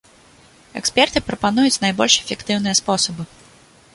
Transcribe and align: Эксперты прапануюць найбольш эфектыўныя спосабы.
Эксперты 0.79 1.19
прапануюць 1.27 1.81
найбольш 1.85 2.13
эфектыўныя 2.23 2.79
спосабы. 2.83 3.23